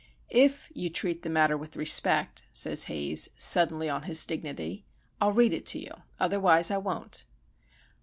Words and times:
"If 0.31 0.71
you 0.73 0.89
treat 0.89 1.21
the 1.21 1.29
matter 1.29 1.55
with 1.55 1.75
respect," 1.75 2.47
says 2.51 2.85
Haze, 2.85 3.29
suddenly 3.37 3.87
on 3.87 4.01
his 4.09 4.25
dignity, 4.25 4.83
"I'll 5.21 5.31
read 5.31 5.53
it 5.53 5.67
to 5.67 5.79
you. 5.79 5.91
Otherwise 6.19 6.71
I 6.71 6.77
won't." 6.79 7.25